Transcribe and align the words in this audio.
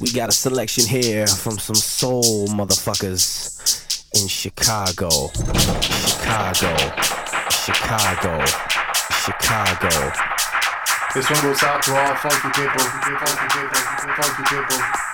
We 0.00 0.10
got 0.10 0.28
a 0.28 0.32
selection 0.32 0.86
here 0.86 1.26
from 1.26 1.58
some 1.58 1.76
soul 1.76 2.48
motherfuckers 2.48 3.54
in 4.20 4.26
Chicago. 4.26 5.30
Chicago. 5.80 6.76
Chicago. 7.50 8.44
Chicago. 9.22 10.12
This 11.14 11.30
one 11.30 11.42
goes 11.42 11.62
out 11.62 11.80
to 11.82 11.94
all 11.94 12.14
funky 12.16 12.60
people, 12.60 12.84
funky 12.84 13.46
people, 13.54 14.14
funky 14.16 14.42
people. 14.42 15.13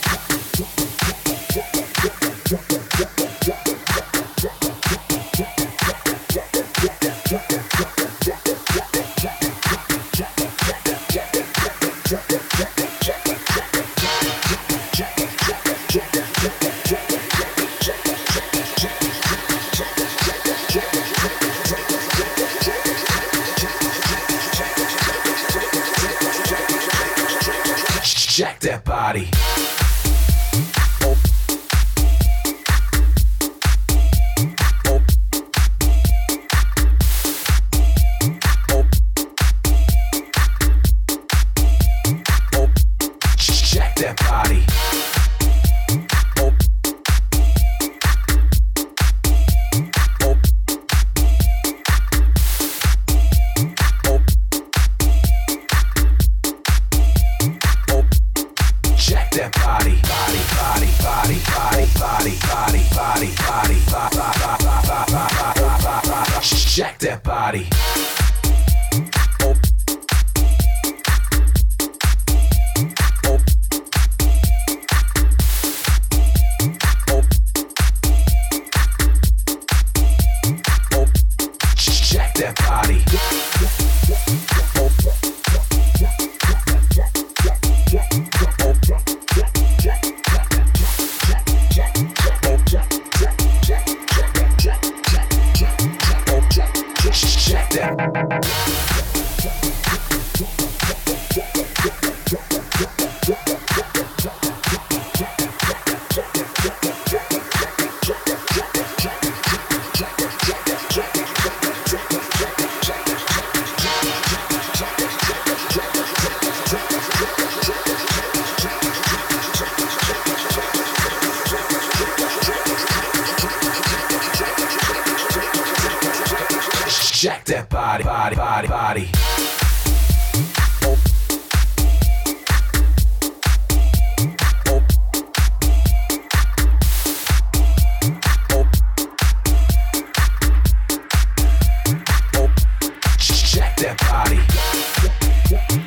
That 143.81 143.97
body. 143.97 145.80